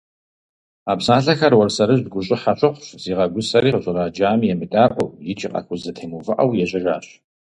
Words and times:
А 0.91 0.93
псалъэхэр 0.99 1.53
Уэрсэрыжь 1.57 2.03
гущӀыхьэ 2.13 2.53
щыхъущ, 2.59 2.87
зигъэгусэри, 3.01 3.69
къыщӀраджами 3.73 4.51
емыдаӀуэу 4.53 5.15
икӀи 5.31 5.47
къахузэтемыувыӀэу, 5.51 6.57
ежьэжащ. 6.63 7.05